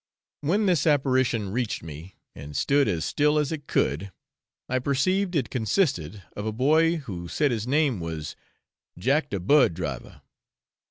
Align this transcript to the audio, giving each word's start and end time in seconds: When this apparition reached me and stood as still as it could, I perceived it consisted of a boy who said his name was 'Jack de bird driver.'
When 0.39 0.65
this 0.65 0.87
apparition 0.87 1.51
reached 1.51 1.83
me 1.83 2.15
and 2.33 2.57
stood 2.57 2.87
as 2.87 3.05
still 3.05 3.37
as 3.37 3.51
it 3.51 3.67
could, 3.67 4.11
I 4.67 4.79
perceived 4.79 5.35
it 5.35 5.51
consisted 5.51 6.23
of 6.35 6.43
a 6.47 6.51
boy 6.51 6.95
who 6.95 7.27
said 7.27 7.51
his 7.51 7.67
name 7.67 7.99
was 7.99 8.35
'Jack 8.97 9.29
de 9.29 9.39
bird 9.39 9.75
driver.' 9.75 10.23